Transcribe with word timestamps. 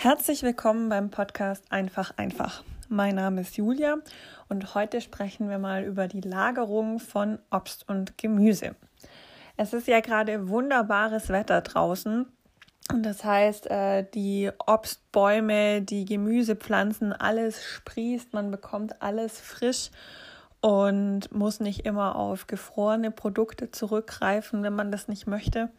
Herzlich 0.00 0.44
willkommen 0.44 0.88
beim 0.88 1.10
Podcast 1.10 1.64
Einfach 1.70 2.16
einfach. 2.16 2.62
Mein 2.88 3.16
Name 3.16 3.40
ist 3.40 3.56
Julia 3.56 3.96
und 4.48 4.76
heute 4.76 5.00
sprechen 5.00 5.50
wir 5.50 5.58
mal 5.58 5.82
über 5.82 6.06
die 6.06 6.20
Lagerung 6.20 7.00
von 7.00 7.40
Obst 7.50 7.88
und 7.88 8.16
Gemüse. 8.16 8.76
Es 9.56 9.72
ist 9.72 9.88
ja 9.88 9.98
gerade 9.98 10.50
wunderbares 10.50 11.30
Wetter 11.30 11.62
draußen 11.62 12.26
und 12.92 13.02
das 13.02 13.24
heißt, 13.24 13.72
äh, 13.72 14.06
die 14.14 14.52
Obstbäume, 14.64 15.82
die 15.82 16.04
Gemüsepflanzen, 16.04 17.12
alles 17.12 17.64
sprießt, 17.64 18.34
man 18.34 18.52
bekommt 18.52 19.02
alles 19.02 19.40
frisch 19.40 19.90
und 20.60 21.32
muss 21.32 21.58
nicht 21.58 21.84
immer 21.84 22.14
auf 22.14 22.46
gefrorene 22.46 23.10
Produkte 23.10 23.72
zurückgreifen, 23.72 24.62
wenn 24.62 24.74
man 24.74 24.92
das 24.92 25.08
nicht 25.08 25.26
möchte. 25.26 25.70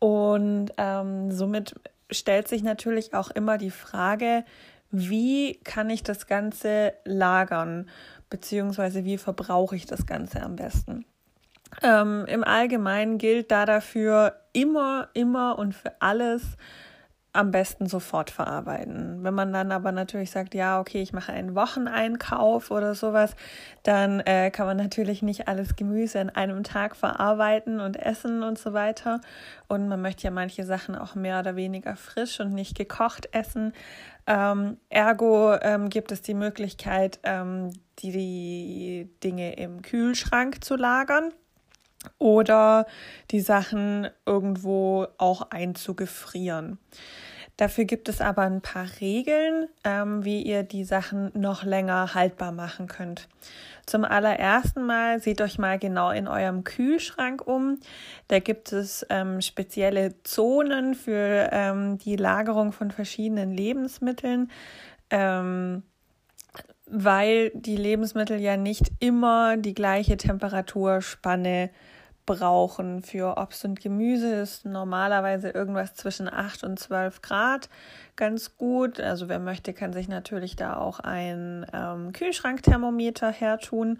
Und 0.00 0.70
ähm, 0.76 1.32
somit 1.32 1.74
stellt 2.10 2.48
sich 2.48 2.62
natürlich 2.62 3.14
auch 3.14 3.30
immer 3.30 3.58
die 3.58 3.70
Frage, 3.70 4.44
wie 4.90 5.60
kann 5.64 5.90
ich 5.90 6.02
das 6.02 6.26
Ganze 6.26 6.94
lagern, 7.04 7.88
beziehungsweise 8.30 9.04
wie 9.04 9.18
verbrauche 9.18 9.76
ich 9.76 9.86
das 9.86 10.06
Ganze 10.06 10.42
am 10.42 10.56
besten. 10.56 11.04
Ähm, 11.82 12.24
Im 12.26 12.44
Allgemeinen 12.44 13.18
gilt 13.18 13.50
da 13.50 13.66
dafür 13.66 14.40
immer, 14.52 15.08
immer 15.12 15.58
und 15.58 15.74
für 15.74 16.00
alles 16.00 16.42
am 17.32 17.50
besten 17.50 17.86
sofort 17.86 18.30
verarbeiten. 18.30 19.22
Wenn 19.22 19.34
man 19.34 19.52
dann 19.52 19.70
aber 19.70 19.92
natürlich 19.92 20.30
sagt, 20.30 20.54
ja, 20.54 20.80
okay, 20.80 21.02
ich 21.02 21.12
mache 21.12 21.32
einen 21.32 21.54
Wocheneinkauf 21.54 22.70
oder 22.70 22.94
sowas, 22.94 23.36
dann 23.82 24.20
äh, 24.20 24.50
kann 24.50 24.66
man 24.66 24.76
natürlich 24.76 25.22
nicht 25.22 25.46
alles 25.46 25.76
Gemüse 25.76 26.18
in 26.18 26.30
einem 26.30 26.64
Tag 26.64 26.96
verarbeiten 26.96 27.80
und 27.80 27.96
essen 27.96 28.42
und 28.42 28.58
so 28.58 28.72
weiter. 28.72 29.20
Und 29.68 29.88
man 29.88 30.00
möchte 30.00 30.24
ja 30.24 30.30
manche 30.30 30.64
Sachen 30.64 30.94
auch 30.94 31.14
mehr 31.14 31.38
oder 31.38 31.54
weniger 31.54 31.96
frisch 31.96 32.40
und 32.40 32.54
nicht 32.54 32.76
gekocht 32.76 33.28
essen. 33.32 33.72
Ähm, 34.26 34.78
ergo 34.88 35.54
ähm, 35.60 35.90
gibt 35.90 36.12
es 36.12 36.22
die 36.22 36.34
Möglichkeit, 36.34 37.20
ähm, 37.24 37.72
die, 37.98 38.12
die 38.12 39.10
Dinge 39.22 39.54
im 39.56 39.82
Kühlschrank 39.82 40.64
zu 40.64 40.76
lagern 40.76 41.32
oder 42.18 42.86
die 43.30 43.40
Sachen 43.40 44.08
irgendwo 44.26 45.06
auch 45.18 45.50
einzugefrieren. 45.50 46.78
Dafür 47.58 47.86
gibt 47.86 48.08
es 48.08 48.20
aber 48.20 48.42
ein 48.42 48.60
paar 48.60 48.86
Regeln, 49.00 49.68
ähm, 49.82 50.24
wie 50.24 50.42
ihr 50.42 50.62
die 50.62 50.84
Sachen 50.84 51.32
noch 51.34 51.64
länger 51.64 52.14
haltbar 52.14 52.52
machen 52.52 52.86
könnt. 52.86 53.28
Zum 53.84 54.04
allerersten 54.04 54.86
Mal 54.86 55.20
seht 55.20 55.40
euch 55.40 55.58
mal 55.58 55.76
genau 55.76 56.10
in 56.10 56.28
eurem 56.28 56.62
Kühlschrank 56.62 57.44
um. 57.44 57.80
Da 58.28 58.38
gibt 58.38 58.72
es 58.72 59.04
ähm, 59.10 59.40
spezielle 59.40 60.22
Zonen 60.22 60.94
für 60.94 61.48
ähm, 61.50 61.98
die 61.98 62.14
Lagerung 62.14 62.70
von 62.70 62.92
verschiedenen 62.92 63.50
Lebensmitteln. 63.50 64.52
Ähm, 65.10 65.82
weil 66.90 67.50
die 67.54 67.76
Lebensmittel 67.76 68.40
ja 68.40 68.56
nicht 68.56 68.90
immer 69.00 69.56
die 69.56 69.74
gleiche 69.74 70.16
Temperaturspanne 70.16 71.70
brauchen. 72.28 73.02
Für 73.02 73.38
Obst 73.38 73.64
und 73.64 73.80
Gemüse 73.80 74.34
ist 74.34 74.66
normalerweise 74.66 75.48
irgendwas 75.48 75.94
zwischen 75.94 76.32
8 76.32 76.62
und 76.62 76.78
12 76.78 77.22
Grad 77.22 77.70
ganz 78.16 78.56
gut. 78.56 79.00
Also 79.00 79.30
wer 79.30 79.38
möchte, 79.38 79.72
kann 79.72 79.94
sich 79.94 80.08
natürlich 80.08 80.54
da 80.54 80.76
auch 80.76 81.00
ein 81.00 81.66
ähm, 81.72 82.12
Kühlschrankthermometer 82.12 83.32
hertun. 83.32 83.98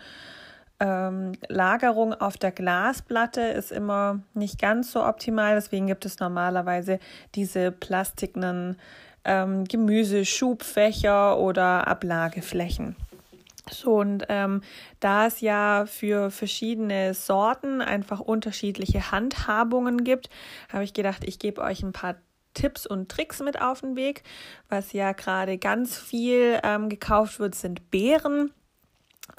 Ähm, 0.78 1.32
Lagerung 1.48 2.12
auf 2.12 2.36
der 2.36 2.52
Glasplatte 2.52 3.40
ist 3.40 3.72
immer 3.72 4.20
nicht 4.34 4.60
ganz 4.60 4.92
so 4.92 5.04
optimal. 5.04 5.54
Deswegen 5.54 5.86
gibt 5.86 6.04
es 6.04 6.20
normalerweise 6.20 7.00
diese 7.34 7.72
plastiknen 7.72 8.76
ähm, 9.24 9.64
Gemüseschubfächer 9.64 11.38
oder 11.38 11.88
Ablageflächen. 11.88 12.94
So, 13.72 13.96
und 13.96 14.24
ähm, 14.28 14.62
da 15.00 15.26
es 15.26 15.40
ja 15.40 15.86
für 15.86 16.30
verschiedene 16.30 17.14
Sorten 17.14 17.80
einfach 17.80 18.20
unterschiedliche 18.20 19.10
Handhabungen 19.10 20.04
gibt, 20.04 20.30
habe 20.72 20.84
ich 20.84 20.94
gedacht, 20.94 21.24
ich 21.24 21.38
gebe 21.38 21.60
euch 21.60 21.82
ein 21.82 21.92
paar 21.92 22.16
Tipps 22.54 22.86
und 22.86 23.08
Tricks 23.08 23.40
mit 23.40 23.60
auf 23.60 23.80
den 23.80 23.96
Weg. 23.96 24.22
Was 24.68 24.92
ja 24.92 25.12
gerade 25.12 25.58
ganz 25.58 25.96
viel 25.96 26.58
ähm, 26.62 26.88
gekauft 26.88 27.38
wird, 27.38 27.54
sind 27.54 27.90
Beeren. 27.90 28.52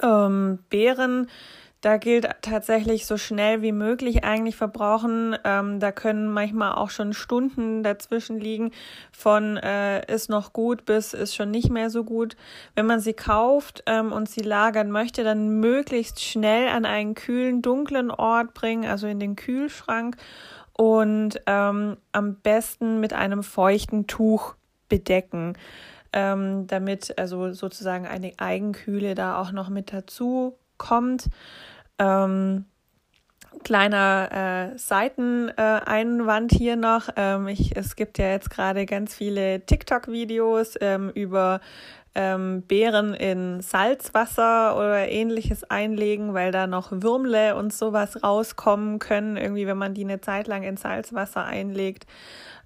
Ähm, 0.02 0.60
Beeren 0.70 1.28
da 1.80 1.96
gilt 1.96 2.28
tatsächlich 2.42 3.06
so 3.06 3.16
schnell 3.16 3.62
wie 3.62 3.72
möglich 3.72 4.22
eigentlich 4.22 4.56
verbrauchen. 4.56 5.36
Ähm, 5.44 5.80
da 5.80 5.92
können 5.92 6.30
manchmal 6.30 6.72
auch 6.72 6.90
schon 6.90 7.14
Stunden 7.14 7.82
dazwischen 7.82 8.38
liegen 8.38 8.72
von 9.12 9.56
äh, 9.56 10.04
ist 10.12 10.28
noch 10.28 10.52
gut 10.52 10.84
bis 10.84 11.14
ist 11.14 11.34
schon 11.34 11.50
nicht 11.50 11.70
mehr 11.70 11.88
so 11.88 12.04
gut. 12.04 12.36
Wenn 12.74 12.86
man 12.86 13.00
sie 13.00 13.14
kauft 13.14 13.82
ähm, 13.86 14.12
und 14.12 14.28
sie 14.28 14.42
lagern 14.42 14.90
möchte, 14.90 15.24
dann 15.24 15.60
möglichst 15.60 16.22
schnell 16.22 16.68
an 16.68 16.84
einen 16.84 17.14
kühlen, 17.14 17.62
dunklen 17.62 18.10
Ort 18.10 18.52
bringen, 18.52 18.84
also 18.84 19.06
in 19.06 19.18
den 19.18 19.36
Kühlschrank 19.36 20.16
und 20.74 21.40
ähm, 21.46 21.96
am 22.12 22.34
besten 22.36 23.00
mit 23.00 23.14
einem 23.14 23.42
feuchten 23.42 24.06
Tuch 24.06 24.54
bedecken. 24.90 25.54
Ähm, 26.12 26.66
damit 26.66 27.16
also 27.18 27.52
sozusagen 27.52 28.06
eine 28.06 28.32
Eigenkühle 28.36 29.14
da 29.14 29.40
auch 29.40 29.52
noch 29.52 29.68
mit 29.68 29.92
dazu 29.92 30.58
kommt. 30.80 31.28
Ähm, 31.98 32.64
kleiner 33.62 34.72
äh, 34.72 34.78
Seiteneinwand 34.78 36.52
hier 36.52 36.76
noch. 36.76 37.08
Ähm, 37.16 37.46
ich, 37.48 37.76
es 37.76 37.94
gibt 37.94 38.18
ja 38.18 38.30
jetzt 38.30 38.50
gerade 38.50 38.86
ganz 38.86 39.14
viele 39.14 39.64
TikTok-Videos 39.64 40.76
ähm, 40.80 41.10
über 41.14 41.60
ähm, 42.14 42.62
Beeren 42.62 43.14
in 43.14 43.60
Salzwasser 43.60 44.76
oder 44.76 45.08
ähnliches 45.08 45.64
einlegen, 45.64 46.34
weil 46.34 46.50
da 46.50 46.66
noch 46.66 46.90
Würmle 46.90 47.54
und 47.54 47.72
sowas 47.72 48.22
rauskommen 48.22 48.98
können, 48.98 49.36
irgendwie, 49.36 49.66
wenn 49.66 49.78
man 49.78 49.94
die 49.94 50.04
eine 50.04 50.20
Zeit 50.20 50.48
lang 50.48 50.62
in 50.62 50.76
Salzwasser 50.76 51.44
einlegt. 51.44 52.06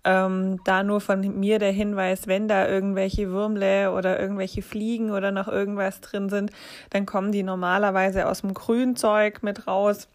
Ähm, 0.06 0.60
da 0.64 0.82
nur 0.82 1.00
von 1.00 1.20
mir 1.40 1.58
der 1.58 1.72
Hinweis, 1.72 2.26
wenn 2.26 2.46
da 2.46 2.68
irgendwelche 2.68 3.30
Würmle 3.30 3.92
oder 3.92 4.20
irgendwelche 4.20 4.60
Fliegen 4.60 5.10
oder 5.10 5.30
noch 5.30 5.48
irgendwas 5.48 6.00
drin 6.02 6.28
sind, 6.28 6.50
dann 6.90 7.06
kommen 7.06 7.32
die 7.32 7.42
normalerweise 7.42 8.28
aus 8.28 8.42
dem 8.42 8.52
Grünzeug 8.52 9.42
mit 9.42 9.66
raus. 9.66 10.08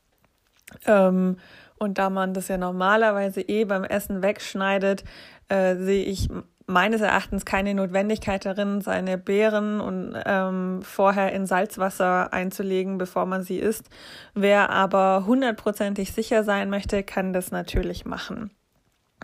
Ähm, 0.85 1.37
und 1.79 1.97
da 1.97 2.09
man 2.09 2.33
das 2.33 2.49
ja 2.49 2.57
normalerweise 2.57 3.41
eh 3.41 3.63
beim 3.65 3.83
Essen 3.83 4.21
wegschneidet, 4.21 5.03
äh, 5.49 5.75
sehe 5.75 6.05
ich 6.05 6.29
meines 6.69 7.01
Erachtens 7.01 7.45
keine 7.45 7.73
Notwendigkeit 7.73 8.45
darin, 8.45 8.81
seine 8.81 9.17
Beeren 9.17 9.81
und 9.81 10.15
ähm, 10.25 10.81
vorher 10.83 11.33
in 11.33 11.47
Salzwasser 11.47 12.31
einzulegen, 12.31 12.99
bevor 12.99 13.25
man 13.25 13.43
sie 13.43 13.57
isst. 13.57 13.89
Wer 14.35 14.69
aber 14.69 15.25
hundertprozentig 15.25 16.13
sicher 16.13 16.43
sein 16.43 16.69
möchte, 16.69 17.03
kann 17.03 17.33
das 17.33 17.51
natürlich 17.51 18.05
machen. 18.05 18.51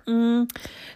Mm, 0.07 0.43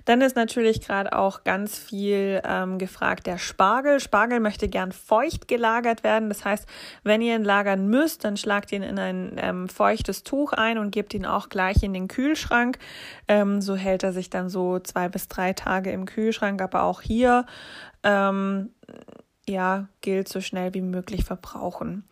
dann 0.06 0.22
ist 0.22 0.36
natürlich 0.36 0.82
gerade 0.82 1.14
auch 1.14 1.44
ganz 1.44 1.78
viel 1.78 2.42
ähm, 2.44 2.78
gefragt 2.78 3.26
der 3.26 3.38
Spargel. 3.38 4.00
Spargel 4.00 4.40
möchte 4.40 4.68
gern 4.68 4.92
feucht 4.92 5.48
gelagert 5.48 6.04
werden. 6.04 6.30
Das 6.30 6.46
heißt, 6.46 6.68
wenn 7.04 7.22
ihr 7.22 7.36
ihn 7.36 7.44
lagern 7.44 7.88
müsst, 7.88 8.24
dann 8.24 8.38
schlagt 8.38 8.72
ihn 8.72 8.84
in 8.84 9.00
ein 9.00 9.34
ähm, 9.38 9.70
feuchtes 9.70 10.24
Tuch 10.24 10.54
ein 10.54 10.78
und 10.78 10.92
gebt 10.92 11.14
ihn 11.14 11.26
auch 11.26 11.50
gleich 11.50 11.82
in 11.82 11.94
den 11.94 12.08
Kühlschrank. 12.08 12.78
Ähm, 13.28 13.62
so 13.62 13.76
hält 13.76 14.04
er 14.04 14.14
sich 14.14 14.30
dann 14.30 14.50
so 14.50 14.80
zwei 14.80 15.10
bis 15.10 15.28
drei 15.28 15.54
Tage 15.54 15.92
im 15.92 16.06
Kühlschrank. 16.06 16.62
Aber 16.62 16.84
auch 16.84 17.02
hier 17.02 17.46
ähm, 18.04 18.70
ja, 19.48 19.88
gilt 20.02 20.30
so 20.30 20.42
schnell 20.42 20.76
wie 20.76 20.82
möglich 20.82 21.26
verbrauchen. 21.26 22.04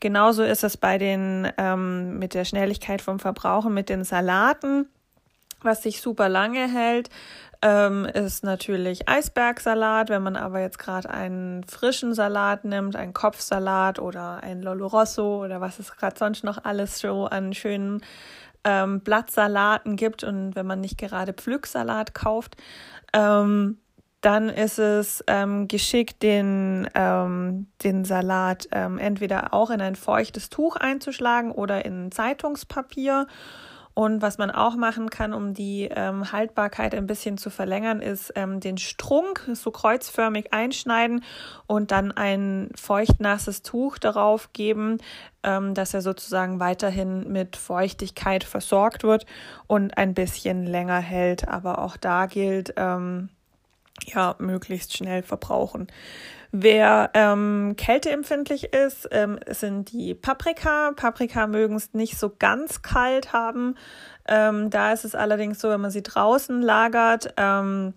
Genauso 0.00 0.42
ist 0.42 0.62
es 0.62 0.76
bei 0.76 0.98
den 0.98 1.50
ähm, 1.56 2.18
mit 2.18 2.34
der 2.34 2.44
Schnelligkeit 2.44 3.00
vom 3.00 3.18
Verbrauchen 3.18 3.72
mit 3.72 3.88
den 3.88 4.04
Salaten. 4.04 4.86
Was 5.62 5.82
sich 5.82 6.00
super 6.00 6.28
lange 6.28 6.68
hält, 6.68 7.08
ähm, 7.62 8.04
ist 8.04 8.44
natürlich 8.44 9.08
Eisbergsalat. 9.08 10.10
Wenn 10.10 10.22
man 10.22 10.36
aber 10.36 10.60
jetzt 10.60 10.78
gerade 10.78 11.08
einen 11.10 11.64
frischen 11.64 12.14
Salat 12.14 12.64
nimmt, 12.64 12.96
einen 12.96 13.12
Kopfsalat 13.14 13.98
oder 13.98 14.42
ein 14.42 14.62
Lolo 14.62 14.88
Rosso 14.88 15.44
oder 15.44 15.60
was 15.60 15.78
es 15.78 15.96
gerade 15.96 16.18
sonst 16.18 16.44
noch 16.44 16.64
alles 16.64 16.98
so 16.98 17.26
an 17.26 17.54
schönen 17.54 18.02
ähm, 18.64 19.00
Blattsalaten 19.00 19.96
gibt 19.96 20.24
und 20.24 20.54
wenn 20.54 20.66
man 20.66 20.80
nicht 20.80 20.98
gerade 20.98 21.32
Pflücksalat 21.32 22.14
kauft, 22.14 22.56
ähm, 23.12 23.78
dann 24.20 24.48
ist 24.48 24.78
es 24.78 25.22
ähm, 25.26 25.66
geschickt, 25.66 26.22
den, 26.22 26.88
ähm, 26.94 27.66
den 27.82 28.04
Salat 28.04 28.68
ähm, 28.70 28.98
entweder 28.98 29.52
auch 29.52 29.70
in 29.70 29.80
ein 29.80 29.96
feuchtes 29.96 30.48
Tuch 30.48 30.76
einzuschlagen 30.76 31.50
oder 31.50 31.84
in 31.84 32.12
Zeitungspapier 32.12 33.26
und 33.94 34.22
was 34.22 34.38
man 34.38 34.50
auch 34.50 34.76
machen 34.76 35.10
kann, 35.10 35.34
um 35.34 35.52
die 35.52 35.88
ähm, 35.94 36.32
Haltbarkeit 36.32 36.94
ein 36.94 37.06
bisschen 37.06 37.36
zu 37.36 37.50
verlängern, 37.50 38.00
ist 38.00 38.32
ähm, 38.36 38.60
den 38.60 38.78
Strunk 38.78 39.48
so 39.52 39.70
kreuzförmig 39.70 40.52
einschneiden 40.52 41.22
und 41.66 41.90
dann 41.90 42.10
ein 42.10 42.70
feuchtnasses 42.74 43.62
Tuch 43.62 43.98
darauf 43.98 44.52
geben, 44.54 44.98
ähm, 45.42 45.74
dass 45.74 45.92
er 45.92 46.00
sozusagen 46.00 46.58
weiterhin 46.58 47.30
mit 47.30 47.56
Feuchtigkeit 47.56 48.44
versorgt 48.44 49.02
wird 49.02 49.26
und 49.66 49.98
ein 49.98 50.14
bisschen 50.14 50.64
länger 50.64 50.98
hält. 50.98 51.48
Aber 51.48 51.78
auch 51.78 51.98
da 51.98 52.26
gilt, 52.26 52.72
ähm, 52.76 53.28
ja 54.06 54.34
möglichst 54.38 54.96
schnell 54.96 55.22
verbrauchen. 55.22 55.88
Wer 56.54 57.10
ähm, 57.14 57.76
kälteempfindlich 57.78 58.74
ist, 58.74 59.08
ähm, 59.10 59.40
sind 59.48 59.90
die 59.90 60.14
Paprika. 60.14 60.92
Paprika 60.94 61.46
mögen 61.46 61.76
es 61.76 61.94
nicht 61.94 62.18
so 62.18 62.30
ganz 62.38 62.82
kalt 62.82 63.32
haben. 63.32 63.76
Ähm, 64.28 64.68
da 64.68 64.92
ist 64.92 65.06
es 65.06 65.14
allerdings 65.14 65.60
so, 65.60 65.70
wenn 65.70 65.80
man 65.80 65.90
sie 65.90 66.02
draußen 66.02 66.60
lagert, 66.60 67.32
ähm, 67.38 67.94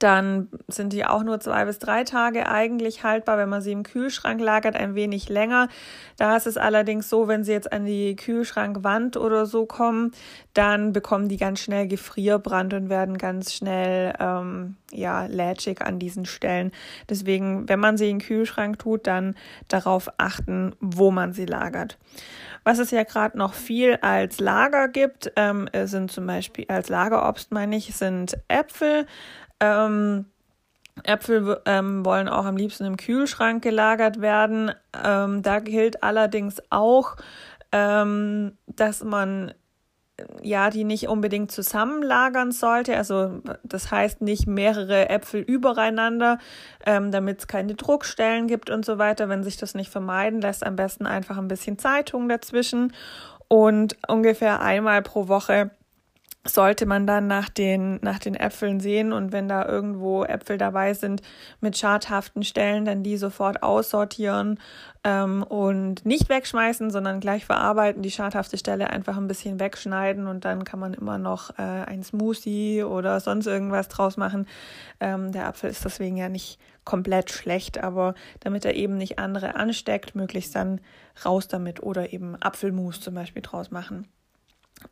dann 0.00 0.48
sind 0.66 0.92
die 0.92 1.04
auch 1.04 1.22
nur 1.22 1.40
zwei 1.40 1.66
bis 1.66 1.78
drei 1.78 2.04
Tage 2.04 2.48
eigentlich 2.48 3.04
haltbar. 3.04 3.36
Wenn 3.38 3.50
man 3.50 3.60
sie 3.60 3.72
im 3.72 3.82
Kühlschrank 3.82 4.40
lagert, 4.40 4.74
ein 4.74 4.94
wenig 4.94 5.28
länger. 5.28 5.68
Da 6.16 6.36
ist 6.36 6.46
es 6.46 6.56
allerdings 6.56 7.08
so, 7.10 7.28
wenn 7.28 7.44
sie 7.44 7.52
jetzt 7.52 7.72
an 7.72 7.84
die 7.84 8.16
Kühlschrankwand 8.16 9.18
oder 9.18 9.44
so 9.44 9.66
kommen, 9.66 10.12
dann 10.54 10.92
bekommen 10.92 11.28
die 11.28 11.36
ganz 11.36 11.60
schnell 11.60 11.86
Gefrierbrand 11.86 12.72
und 12.74 12.88
werden 12.88 13.18
ganz 13.18 13.52
schnell 13.52 14.14
ähm, 14.18 14.76
ja 14.90 15.26
lätschig 15.26 15.82
an 15.82 15.98
diesen 15.98 16.24
Stellen. 16.24 16.72
Deswegen, 17.08 17.68
wenn 17.68 17.78
man 17.78 17.98
sie 17.98 18.08
in 18.08 18.18
den 18.18 18.26
Kühlschrank 18.26 18.78
tut, 18.78 19.06
dann 19.06 19.34
darauf 19.68 20.08
achten, 20.16 20.74
wo 20.80 21.10
man 21.10 21.34
sie 21.34 21.46
lagert. 21.46 21.98
Was 22.62 22.78
es 22.78 22.90
ja 22.90 23.04
gerade 23.04 23.38
noch 23.38 23.54
viel 23.54 23.96
als 24.02 24.38
Lager 24.38 24.88
gibt, 24.88 25.32
ähm, 25.36 25.68
sind 25.84 26.12
zum 26.12 26.26
Beispiel 26.26 26.66
als 26.68 26.88
Lagerobst, 26.90 27.52
meine 27.52 27.76
ich, 27.76 27.94
sind 27.94 28.36
Äpfel. 28.48 29.06
Ähm, 29.60 30.26
Äpfel 31.04 31.60
ähm, 31.64 32.04
wollen 32.04 32.28
auch 32.28 32.44
am 32.44 32.56
liebsten 32.56 32.84
im 32.84 32.96
Kühlschrank 32.96 33.62
gelagert 33.62 34.20
werden. 34.20 34.72
Ähm, 35.02 35.42
da 35.42 35.60
gilt 35.60 36.02
allerdings 36.02 36.62
auch, 36.70 37.16
ähm, 37.72 38.56
dass 38.66 39.02
man 39.04 39.54
ja 40.42 40.70
die 40.70 40.84
nicht 40.84 41.08
unbedingt 41.08 41.50
zusammenlagern 41.50 42.52
sollte. 42.52 42.96
Also 42.96 43.40
das 43.62 43.90
heißt 43.90 44.20
nicht 44.20 44.46
mehrere 44.46 45.08
Äpfel 45.08 45.40
übereinander, 45.40 46.38
ähm, 46.84 47.10
damit 47.10 47.40
es 47.40 47.46
keine 47.46 47.74
Druckstellen 47.74 48.46
gibt 48.46 48.70
und 48.70 48.84
so 48.84 48.98
weiter. 48.98 49.28
Wenn 49.28 49.44
sich 49.44 49.56
das 49.56 49.74
nicht 49.74 49.90
vermeiden 49.90 50.40
lässt, 50.40 50.64
am 50.64 50.76
besten 50.76 51.06
einfach 51.06 51.38
ein 51.38 51.48
bisschen 51.48 51.78
Zeitung 51.78 52.28
dazwischen 52.28 52.92
und 53.48 53.96
ungefähr 54.08 54.60
einmal 54.60 55.02
pro 55.02 55.28
Woche 55.28 55.70
sollte 56.44 56.86
man 56.86 57.06
dann 57.06 57.26
nach 57.26 57.50
den, 57.50 57.98
nach 58.00 58.18
den 58.18 58.34
Äpfeln 58.34 58.80
sehen 58.80 59.12
und 59.12 59.30
wenn 59.30 59.46
da 59.46 59.66
irgendwo 59.66 60.24
Äpfel 60.24 60.56
dabei 60.56 60.94
sind 60.94 61.20
mit 61.60 61.76
schadhaften 61.76 62.42
Stellen, 62.44 62.86
dann 62.86 63.02
die 63.02 63.18
sofort 63.18 63.62
aussortieren 63.62 64.58
ähm, 65.04 65.42
und 65.42 66.06
nicht 66.06 66.30
wegschmeißen, 66.30 66.90
sondern 66.90 67.20
gleich 67.20 67.44
verarbeiten, 67.44 68.02
die 68.02 68.10
schadhafte 68.10 68.56
Stelle 68.56 68.88
einfach 68.88 69.18
ein 69.18 69.28
bisschen 69.28 69.60
wegschneiden 69.60 70.26
und 70.26 70.46
dann 70.46 70.64
kann 70.64 70.80
man 70.80 70.94
immer 70.94 71.18
noch 71.18 71.50
äh, 71.58 71.62
ein 71.62 72.02
Smoothie 72.02 72.84
oder 72.84 73.20
sonst 73.20 73.46
irgendwas 73.46 73.88
draus 73.88 74.16
machen. 74.16 74.46
Ähm, 74.98 75.32
der 75.32 75.46
Apfel 75.46 75.68
ist 75.68 75.84
deswegen 75.84 76.16
ja 76.16 76.30
nicht 76.30 76.58
komplett 76.84 77.30
schlecht, 77.30 77.82
aber 77.84 78.14
damit 78.40 78.64
er 78.64 78.74
eben 78.74 78.96
nicht 78.96 79.18
andere 79.18 79.56
ansteckt, 79.56 80.14
möglichst 80.14 80.54
dann 80.54 80.80
raus 81.22 81.48
damit 81.48 81.82
oder 81.82 82.14
eben 82.14 82.34
Apfelmus 82.40 83.02
zum 83.02 83.14
Beispiel 83.14 83.42
draus 83.42 83.70
machen. 83.70 84.08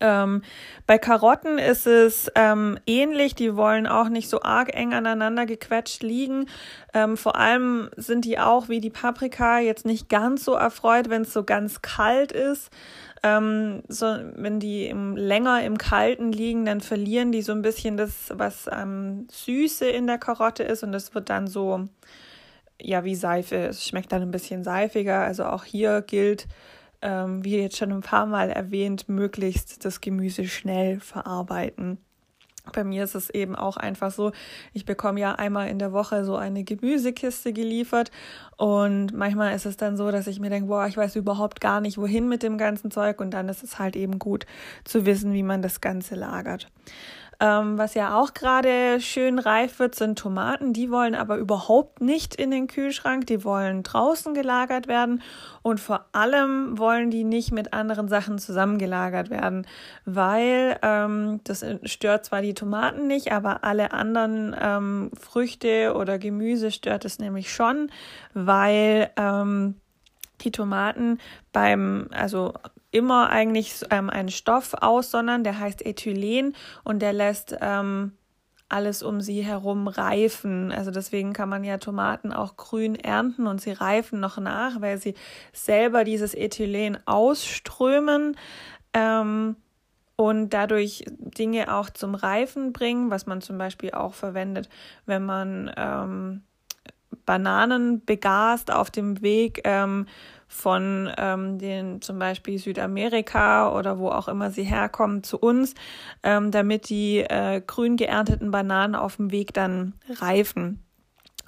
Ähm, 0.00 0.43
bei 0.87 0.99
Karotten 0.99 1.58
ist 1.58 1.87
es 1.87 2.31
ähm, 2.35 2.79
ähnlich, 2.87 3.35
die 3.35 3.56
wollen 3.56 3.87
auch 3.87 4.08
nicht 4.08 4.29
so 4.29 4.43
arg 4.43 4.75
eng 4.75 4.94
aneinander 4.94 5.46
gequetscht 5.46 6.02
liegen. 6.02 6.46
Ähm, 6.94 7.17
vor 7.17 7.37
allem 7.37 7.90
sind 7.96 8.25
die 8.25 8.38
auch 8.38 8.69
wie 8.69 8.81
die 8.81 8.90
Paprika 8.90 9.58
jetzt 9.58 9.87
nicht 9.87 10.08
ganz 10.08 10.44
so 10.44 10.55
erfreut, 10.55 11.08
wenn 11.11 11.23
es 11.23 11.32
so 11.32 11.44
ganz 11.44 11.82
kalt 11.82 12.32
ist. 12.32 12.70
Ähm, 13.23 13.82
so, 13.88 14.06
wenn 14.35 14.61
die 14.61 14.87
im, 14.87 15.17
länger 15.17 15.62
im 15.64 15.79
Kalten 15.79 16.32
liegen, 16.32 16.64
dann 16.64 16.81
verlieren 16.81 17.32
die 17.32 17.43
so 17.43 17.52
ein 17.52 17.62
bisschen 17.62 17.96
das, 17.96 18.32
was 18.35 18.69
Süße 19.31 19.88
in 19.88 20.06
der 20.06 20.19
Karotte 20.19 20.62
ist 20.62 20.85
und 20.85 20.93
das 20.93 21.14
wird 21.14 21.29
dann 21.31 21.46
so, 21.49 21.88
ja, 22.81 23.05
wie 23.05 23.17
Seife. 23.17 23.56
Es 23.56 23.85
schmeckt 23.85 24.12
dann 24.12 24.23
ein 24.23 24.31
bisschen 24.31 24.62
seifiger. 24.62 25.20
Also 25.20 25.44
auch 25.44 25.64
hier 25.64 26.02
gilt, 26.02 26.46
ähm, 27.03 27.45
wie 27.45 27.56
jetzt 27.56 27.77
schon 27.77 27.93
ein 27.93 28.03
paar 28.03 28.27
Mal 28.27 28.50
erwähnt, 28.50 29.09
möglichst 29.09 29.85
das 29.85 30.00
Gemüse 30.00 30.47
schnell 30.47 31.00
verarbeiten. 31.00 31.99
Bei 32.73 32.85
mir 32.85 33.05
ist 33.05 33.15
es 33.15 33.31
eben 33.31 33.56
auch 33.56 33.77
einfach 33.77 34.11
so, 34.11 34.33
ich 34.73 34.85
bekomme 34.85 35.21
ja 35.21 35.35
einmal 35.35 35.69
in 35.69 35.79
der 35.79 35.93
Woche 35.93 36.25
so 36.25 36.37
eine 36.37 36.65
Gemüsekiste 36.65 37.53
geliefert 37.53 38.11
und 38.56 39.15
manchmal 39.15 39.55
ist 39.55 39.67
es 39.67 39.77
dann 39.77 39.97
so, 39.97 40.11
dass 40.11 40.27
ich 40.27 40.41
mir 40.41 40.50
denke, 40.50 40.69
boah, 40.69 40.87
ich 40.87 40.97
weiß 40.97 41.17
überhaupt 41.17 41.61
gar 41.61 41.81
nicht, 41.81 41.99
wohin 41.99 42.29
mit 42.29 42.43
dem 42.43 42.59
ganzen 42.59 42.91
Zeug 42.91 43.21
und 43.21 43.31
dann 43.31 43.49
ist 43.49 43.62
es 43.62 43.79
halt 43.79 43.97
eben 43.97 44.19
gut 44.19 44.45
zu 44.85 45.06
wissen, 45.06 45.33
wie 45.33 45.43
man 45.43 45.62
das 45.62 45.81
Ganze 45.81 46.15
lagert. 46.15 46.71
Ähm, 47.40 47.79
was 47.79 47.94
ja 47.94 48.19
auch 48.19 48.35
gerade 48.35 49.00
schön 49.00 49.38
reif 49.38 49.79
wird, 49.79 49.94
sind 49.94 50.19
Tomaten. 50.19 50.73
Die 50.73 50.90
wollen 50.90 51.14
aber 51.14 51.37
überhaupt 51.37 52.00
nicht 52.00 52.35
in 52.35 52.50
den 52.50 52.67
Kühlschrank. 52.67 53.29
Die 53.29 53.44
wollen 53.44 53.85
draußen 53.85 54.35
gelagert 54.35 54.88
werden. 54.88 55.23
Und 55.62 55.79
vor 55.79 56.06
allem 56.12 56.79
wollen 56.79 57.11
die 57.11 57.23
nicht 57.23 57.52
mit 57.52 57.73
anderen 57.73 58.08
Sachen 58.08 58.38
zusammengelagert 58.38 59.31
werden, 59.31 59.67
weil 60.05 60.79
ähm, 60.82 61.40
das 61.44 61.64
stört 61.85 62.25
zwar 62.25 62.43
die 62.43 62.55
Tomaten 62.55 63.06
nicht, 63.06 63.31
aber 63.31 63.62
alle 63.62 63.93
anderen 63.93 64.56
ähm, 64.61 65.11
Früchte 65.19 65.94
oder 65.94 66.19
Gemüse 66.19 66.70
stört 66.73 67.05
es 67.05 67.19
nämlich 67.19 67.52
schon, 67.52 67.90
weil 68.35 69.11
ähm, 69.17 69.76
die 70.40 70.50
Tomaten 70.50 71.19
beim, 71.52 72.08
also 72.12 72.55
immer 72.90 73.31
eigentlich 73.31 73.85
ähm, 73.90 74.11
einen 74.11 74.31
Stoff 74.31 74.75
aussondern, 74.75 75.44
der 75.44 75.58
heißt 75.58 75.85
Ethylen 75.85 76.55
und 76.85 77.00
der 77.00 77.12
lässt 77.12 77.56
ähm, 77.61 78.12
alles 78.69 79.02
um 79.02 79.20
sie 79.20 79.43
herum 79.43 79.88
reifen. 79.88 80.73
Also 80.73 80.90
deswegen 80.90 81.32
kann 81.32 81.49
man 81.49 81.64
ja 81.64 81.79
Tomaten 81.79 82.32
auch 82.32 82.56
grün 82.56 82.94
ernten 82.96 83.46
und 83.46 83.61
sie 83.61 83.73
reifen 83.73 84.20
noch 84.20 84.38
nach, 84.38 84.81
weil 84.81 84.99
sie 84.99 85.14
selber 85.52 86.05
dieses 86.05 86.35
Ethylen 86.35 86.99
ausströmen 87.06 88.37
ähm, 88.93 89.56
und 90.17 90.50
dadurch 90.50 91.05
Dinge 91.08 91.75
auch 91.75 91.90
zum 91.90 92.14
Reifen 92.14 92.73
bringen, 92.73 93.11
was 93.11 93.26
man 93.26 93.40
zum 93.40 93.56
Beispiel 93.56 93.93
auch 93.93 94.14
verwendet, 94.14 94.69
wenn 95.06 95.25
man 95.25 95.70
ähm, 95.76 96.43
Bananen 97.25 98.05
begast 98.05 98.70
auf 98.70 98.90
dem 98.90 99.23
Weg 99.23 99.61
ähm, 99.64 100.06
von 100.49 101.11
ähm, 101.19 101.59
den 101.59 102.00
zum 102.00 102.19
Beispiel 102.19 102.59
Südamerika 102.59 103.73
oder 103.77 103.99
wo 103.99 104.09
auch 104.09 104.29
immer 104.29 104.50
sie 104.50 104.65
herkommen 104.65 105.23
zu 105.23 105.39
uns, 105.39 105.75
ähm, 106.23 106.50
damit 106.50 106.88
die 106.88 107.19
äh, 107.19 107.61
grün 107.64 107.97
geernteten 107.97 108.50
Bananen 108.50 108.95
auf 108.95 109.17
dem 109.17 109.31
Weg 109.31 109.52
dann 109.52 109.95
reifen. 110.09 110.83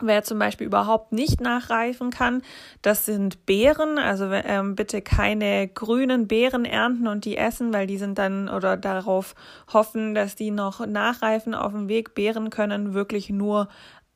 Wer 0.02 0.22
zum 0.22 0.38
Beispiel 0.38 0.66
überhaupt 0.66 1.12
nicht 1.12 1.40
nachreifen 1.40 2.10
kann, 2.10 2.42
das 2.82 3.04
sind 3.04 3.44
Beeren. 3.44 3.98
Also 3.98 4.30
ähm, 4.32 4.74
bitte 4.74 5.02
keine 5.02 5.68
grünen 5.68 6.26
Beeren 6.26 6.64
ernten 6.64 7.06
und 7.06 7.24
die 7.24 7.36
essen, 7.36 7.72
weil 7.72 7.86
die 7.86 7.98
sind 7.98 8.18
dann 8.18 8.48
oder 8.48 8.76
darauf 8.76 9.34
hoffen, 9.72 10.14
dass 10.14 10.36
die 10.36 10.50
noch 10.50 10.86
nachreifen 10.86 11.54
auf 11.54 11.72
dem 11.72 11.88
Weg. 11.88 12.14
Beeren 12.14 12.50
können 12.50 12.94
wirklich 12.94 13.30
nur, 13.30 13.68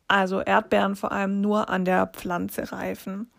also 0.09 0.41
Erdbeeren 0.41 0.97
vor 0.97 1.13
allem 1.13 1.41
nur 1.41 1.69
an 1.69 1.85
der 1.85 2.07
Pflanze 2.07 2.73
reifen. 2.73 3.31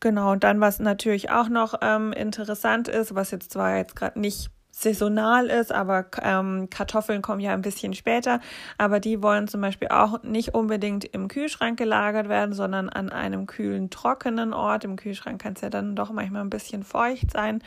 Genau, 0.00 0.32
und 0.32 0.44
dann, 0.44 0.60
was 0.60 0.78
natürlich 0.78 1.30
auch 1.30 1.48
noch 1.48 1.74
ähm, 1.80 2.12
interessant 2.12 2.88
ist, 2.88 3.14
was 3.14 3.30
jetzt 3.30 3.52
zwar 3.52 3.76
jetzt 3.76 3.96
gerade 3.96 4.20
nicht 4.20 4.50
saisonal 4.78 5.46
ist, 5.46 5.72
aber 5.72 6.04
ähm, 6.22 6.68
Kartoffeln 6.68 7.22
kommen 7.22 7.40
ja 7.40 7.54
ein 7.54 7.62
bisschen 7.62 7.94
später, 7.94 8.40
aber 8.76 9.00
die 9.00 9.22
wollen 9.22 9.48
zum 9.48 9.62
Beispiel 9.62 9.88
auch 9.88 10.22
nicht 10.22 10.54
unbedingt 10.54 11.06
im 11.06 11.28
Kühlschrank 11.28 11.78
gelagert 11.78 12.28
werden, 12.28 12.52
sondern 12.52 12.90
an 12.90 13.08
einem 13.08 13.46
kühlen, 13.46 13.88
trockenen 13.88 14.52
Ort. 14.52 14.84
Im 14.84 14.96
Kühlschrank 14.96 15.40
kann 15.40 15.54
es 15.54 15.62
ja 15.62 15.70
dann 15.70 15.96
doch 15.96 16.12
manchmal 16.12 16.42
ein 16.42 16.50
bisschen 16.50 16.84
feucht 16.84 17.30
sein. 17.30 17.62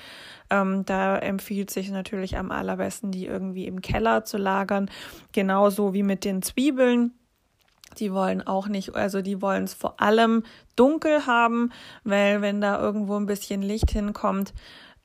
Ähm, 0.52 0.86
da 0.86 1.18
empfiehlt 1.18 1.72
sich 1.72 1.90
natürlich 1.90 2.38
am 2.38 2.52
allerbesten, 2.52 3.10
die 3.10 3.26
irgendwie 3.26 3.66
im 3.66 3.82
Keller 3.82 4.24
zu 4.24 4.38
lagern, 4.38 4.92
genauso 5.32 5.96
wie 5.96 6.04
mit 6.04 6.24
den 6.24 6.44
Zwiebeln. 6.44 7.19
Die 7.98 8.14
wollen 8.14 8.46
auch 8.46 8.68
nicht, 8.68 8.96
also 8.96 9.22
die 9.22 9.42
wollen 9.42 9.64
es 9.64 9.74
vor 9.74 10.00
allem 10.02 10.44
dunkel 10.76 11.26
haben, 11.26 11.72
weil 12.04 12.42
wenn 12.42 12.62
da 12.62 12.80
irgendwo 12.80 13.16
ein 13.16 13.26
bisschen 13.26 13.62
Licht 13.62 13.92
hinkommt, 13.92 14.54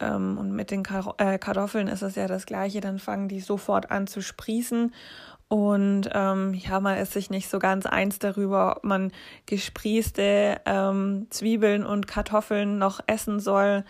ähm, 0.01 0.39
und 0.39 0.53
mit 0.53 0.71
den 0.71 0.83
Kar 0.83 1.15
äh, 1.19 1.39
Kartoffeln 1.39 1.89
ist 1.89 2.03
es 2.03 2.17
ja 2.17 2.27
das 2.27 2.47
gleiche, 2.47 2.81
dann 2.81 2.99
fangen 2.99 3.29
die 3.29 3.41
sofort 3.41 3.91
an 3.91 4.07
zu 4.07 4.23
sprießen. 4.23 4.93
Und 5.49 6.09
ähm, 6.13 6.55
ja, 6.55 6.81
man 6.81 6.99
ist 6.99 7.13
sich 7.13 7.31
nicht 7.31 7.49
so 7.49 7.59
ganz 7.59 7.87
eins 7.87 8.19
darüber, 8.19 8.77
ob 8.77 8.85
man 8.85 9.13
gesprießte 9.47 10.61
ähm, 10.65 11.27
Zwiebeln 11.31 11.85
und 11.85 12.07
Kartoffeln 12.07 12.79
noch 12.79 13.01
essen 13.07 13.41
soll. 13.41 13.85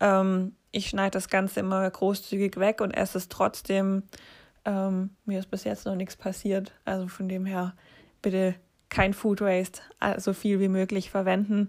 Ähm, 0.00 0.56
ich 0.72 0.88
schneide 0.88 1.12
das 1.12 1.28
Ganze 1.28 1.60
immer 1.60 1.88
großzügig 1.88 2.56
weg 2.56 2.80
und 2.80 2.90
esse 2.90 3.18
es 3.18 3.28
trotzdem. 3.28 4.02
Ähm, 4.64 5.10
mir 5.24 5.38
ist 5.38 5.50
bis 5.50 5.64
jetzt 5.64 5.86
noch 5.86 5.94
nichts 5.94 6.16
passiert. 6.16 6.72
Also 6.84 7.06
von 7.06 7.28
dem 7.28 7.46
her 7.46 7.74
bitte 8.24 8.56
kein 8.88 9.14
Food 9.14 9.40
Waste, 9.40 9.80
äh, 10.00 10.20
so 10.20 10.32
viel 10.32 10.60
wie 10.60 10.68
möglich 10.68 11.10
verwenden. 11.10 11.68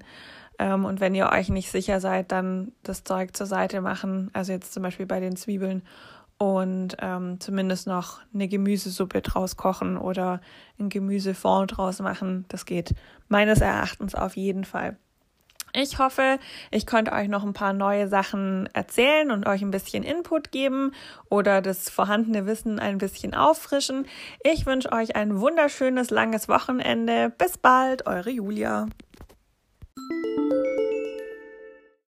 Ähm, 0.57 0.85
und 0.85 0.99
wenn 0.99 1.15
ihr 1.15 1.29
euch 1.31 1.49
nicht 1.49 1.69
sicher 1.69 1.99
seid, 1.99 2.31
dann 2.31 2.71
das 2.83 3.03
Zeug 3.03 3.35
zur 3.35 3.45
Seite 3.45 3.81
machen. 3.81 4.29
Also 4.33 4.51
jetzt 4.51 4.73
zum 4.73 4.83
Beispiel 4.83 5.05
bei 5.05 5.19
den 5.19 5.35
Zwiebeln 5.35 5.83
und 6.37 6.97
ähm, 6.99 7.39
zumindest 7.39 7.87
noch 7.87 8.19
eine 8.33 8.47
Gemüsesuppe 8.47 9.21
draus 9.21 9.55
kochen 9.55 9.97
oder 9.97 10.41
ein 10.79 10.89
Gemüsefond 10.89 11.77
draus 11.77 11.99
machen. 11.99 12.45
Das 12.49 12.65
geht 12.65 12.93
meines 13.27 13.61
Erachtens 13.61 14.15
auf 14.15 14.35
jeden 14.35 14.65
Fall. 14.65 14.97
Ich 15.77 15.99
hoffe, 15.99 16.39
ich 16.71 16.87
konnte 16.87 17.11
euch 17.11 17.27
noch 17.27 17.43
ein 17.43 17.51
paar 17.51 17.73
neue 17.73 18.07
Sachen 18.07 18.69
erzählen 18.71 19.29
und 19.29 19.45
euch 19.45 19.61
ein 19.61 19.71
bisschen 19.71 20.03
Input 20.03 20.53
geben 20.53 20.93
oder 21.29 21.61
das 21.61 21.89
vorhandene 21.89 22.45
Wissen 22.45 22.79
ein 22.79 22.97
bisschen 22.97 23.33
auffrischen. 23.35 24.07
Ich 24.41 24.65
wünsche 24.65 24.93
euch 24.93 25.17
ein 25.17 25.41
wunderschönes, 25.41 26.11
langes 26.11 26.47
Wochenende. 26.47 27.29
Bis 27.29 27.57
bald, 27.57 28.07
eure 28.07 28.29
Julia. 28.29 28.87